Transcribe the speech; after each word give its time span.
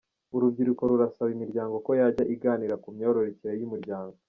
Urubyiruko 0.35 0.81
rurasaba 0.91 1.29
imiryango 1.35 1.75
ko 1.85 1.91
yajya 1.99 2.23
iganira 2.35 2.75
ku 2.83 2.87
myororokere 2.95 3.55
y’umuryango. 3.61 4.15